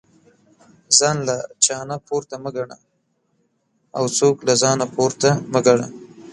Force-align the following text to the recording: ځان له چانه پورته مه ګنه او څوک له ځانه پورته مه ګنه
ځان 0.97 1.17
له 1.27 1.35
چانه 1.63 1.97
پورته 2.07 2.35
مه 2.43 2.49
ګنه 2.55 2.77
او 3.97 4.05
څوک 4.17 4.37
له 4.47 4.53
ځانه 4.61 4.85
پورته 4.95 5.29
مه 5.53 5.59
ګنه 5.65 5.87